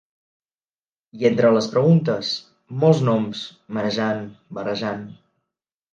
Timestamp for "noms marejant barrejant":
3.11-5.09